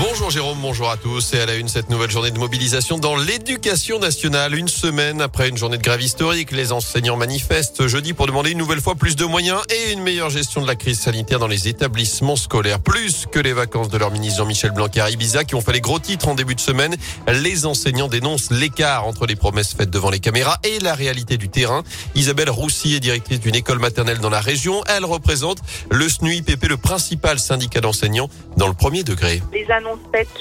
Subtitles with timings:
[0.00, 1.34] Bonjour Jérôme, bonjour à tous.
[1.34, 4.54] Et à la une, cette nouvelle journée de mobilisation dans l'éducation nationale.
[4.54, 8.58] Une semaine après une journée de grève historique, les enseignants manifestent jeudi pour demander une
[8.58, 11.66] nouvelle fois plus de moyens et une meilleure gestion de la crise sanitaire dans les
[11.66, 12.78] établissements scolaires.
[12.78, 15.80] Plus que les vacances de leur ministre Jean-Michel Blanquer à Ibiza qui ont fait les
[15.80, 16.94] gros titres en début de semaine,
[17.26, 21.48] les enseignants dénoncent l'écart entre les promesses faites devant les caméras et la réalité du
[21.48, 21.82] terrain.
[22.14, 24.80] Isabelle Roussy est directrice d'une école maternelle dans la région.
[24.86, 25.58] Elle représente
[25.90, 29.42] le SNUIPP, le principal syndicat d'enseignants dans le premier degré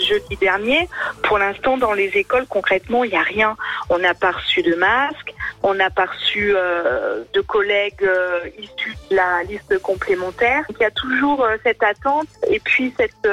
[0.01, 0.87] jeudi dernier.
[1.23, 3.55] Pour l'instant, dans les écoles, concrètement, il n'y a rien.
[3.89, 5.33] On n'a pas reçu de masques,
[5.63, 10.63] on n'a pas reçu euh, de collègues euh, issus de la liste complémentaire.
[10.69, 13.27] il y a toujours euh, cette attente et puis cette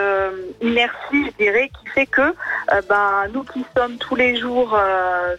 [0.61, 2.35] inertie, je dirais, qui fait que
[2.89, 4.79] ben, nous qui sommes tous les jours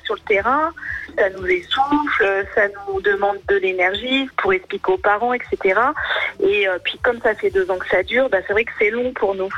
[0.03, 0.71] sur le terrain,
[1.17, 5.79] ça nous essouffle, ça nous demande de l'énergie pour expliquer aux parents, etc.
[6.39, 8.89] Et puis comme ça fait deux ans que ça dure, ben, c'est vrai que c'est
[8.89, 9.49] long pour nous.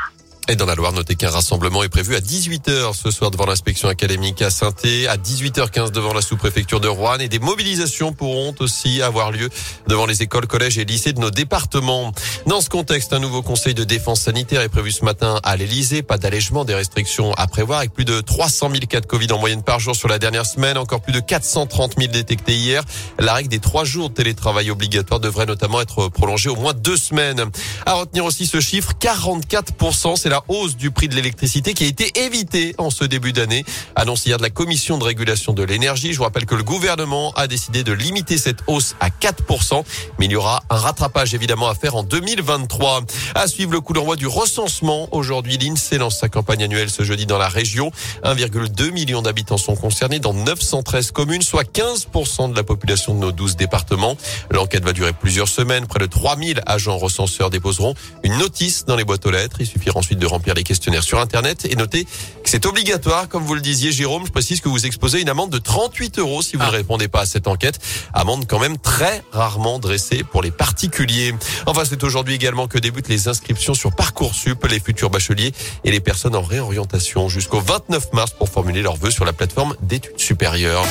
[0.50, 3.90] Et dans la Loire, notez qu'un rassemblement est prévu à 18h ce soir devant l'inspection
[3.90, 4.68] académique à saint
[5.10, 9.49] à 18h15 devant la sous-préfecture de Rouen et des mobilisations pourront aussi avoir lieu
[9.88, 12.13] devant les écoles, collèges et lycées de nos départements.
[12.46, 16.02] Dans ce contexte, un nouveau conseil de défense sanitaire est prévu ce matin à l'Elysée.
[16.02, 19.40] Pas d'allègement des restrictions à prévoir avec plus de 300 000 cas de Covid en
[19.40, 22.84] moyenne par jour sur la dernière semaine, encore plus de 430 000 détectés hier.
[23.20, 26.98] La règle des trois jours de télétravail obligatoire devrait notamment être prolongée au moins deux
[26.98, 27.43] semaines.
[27.86, 31.88] À retenir aussi ce chiffre, 44%, c'est la hausse du prix de l'électricité qui a
[31.88, 33.66] été évitée en ce début d'année.
[33.96, 36.13] Annonce hier de la Commission de régulation de l'énergie.
[36.13, 39.84] Je vous rappelle que le gouvernement a décidé de limiter cette hausse à 4%,
[40.20, 43.02] mais il y aura un rattrapage évidemment à faire en 2023.
[43.35, 45.08] À suivre le coup d'envoi du recensement.
[45.12, 47.91] Aujourd'hui, l'INSEE lance sa campagne annuelle ce jeudi dans la région.
[48.24, 53.32] 1,2 million d'habitants sont concernés dans 913 communes, soit 15% de la population de nos
[53.32, 54.18] 12 départements.
[54.52, 55.88] L'enquête va durer plusieurs semaines.
[55.88, 57.93] Près de 3000 agents recenseurs déposeront
[58.24, 59.58] une notice dans les boîtes aux lettres.
[59.60, 63.44] Il suffira ensuite de remplir les questionnaires sur Internet et notez que c'est obligatoire, comme
[63.44, 64.25] vous le disiez, Jérôme.
[64.25, 66.68] Je précise que vous exposez une amende de 38 euros si vous ah.
[66.68, 67.80] ne répondez pas à cette enquête.
[68.14, 71.34] Amende quand même très rarement dressée pour les particuliers.
[71.66, 76.00] Enfin, c'est aujourd'hui également que débutent les inscriptions sur Parcoursup, les futurs bacheliers et les
[76.00, 80.86] personnes en réorientation jusqu'au 29 mars pour formuler leurs vœux sur la plateforme d'études supérieures.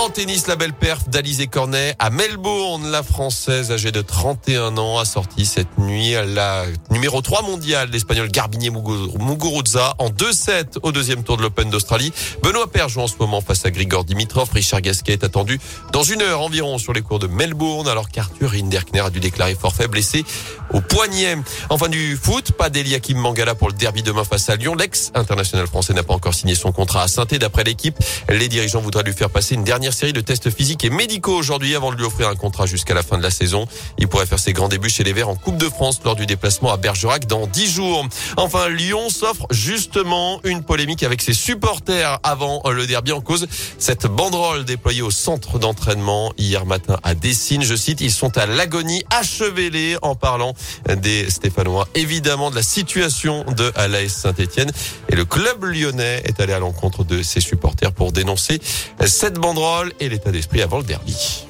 [0.00, 2.90] En tennis, la belle perf d'Alizé Cornet à Melbourne.
[2.90, 8.30] La française âgée de 31 ans a sorti cette nuit la numéro 3 mondiale, l'Espagnol
[8.30, 12.14] Garbinier Muguruza en 2-7 au deuxième tour de l'Open d'Australie.
[12.42, 14.48] Benoît Paire joue en ce moment face à Grigor Dimitrov.
[14.54, 15.60] Richard Gasquet est attendu
[15.92, 19.54] dans une heure environ sur les cours de Melbourne alors qu'Arthur Hinderkner a dû déclarer
[19.54, 20.24] forfait blessé
[20.72, 21.36] au poignet.
[21.68, 24.76] Enfin du foot, pas d'Eliakim Mangala pour le derby demain face à Lyon.
[24.76, 27.96] L'ex-international français n'a pas encore signé son contrat à saint D'après l'équipe,
[28.30, 31.74] les dirigeants voudraient lui faire passer une dernière série de tests physiques et médicaux aujourd'hui
[31.74, 33.66] avant de lui offrir un contrat jusqu'à la fin de la saison.
[33.98, 36.26] Il pourrait faire ses grands débuts chez les Verts en Coupe de France lors du
[36.26, 38.06] déplacement à Bergerac dans 10 jours.
[38.36, 43.46] Enfin, Lyon s'offre justement une polémique avec ses supporters avant le derby en cause.
[43.78, 48.46] Cette banderole déployée au centre d'entraînement hier matin à Dessine, je cite, ils sont à
[48.46, 50.54] l'agonie achevelés en parlant
[50.88, 54.70] des Stéphanois, évidemment de la situation de l'AS Saint-Etienne.
[55.08, 58.60] Et le club lyonnais est allé à l'encontre de ses supporters pour dénoncer
[59.06, 59.69] cette banderole
[60.00, 61.46] et l'état d'esprit avant le derby.